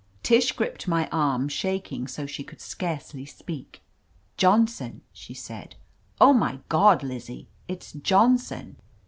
[0.23, 3.83] Tish gripped my arm, shaking so she could scarcely speak.
[4.35, 5.75] "Johnson!" she said.
[6.19, 8.77] "Oh, my God, Lizzie, it's Johnson!"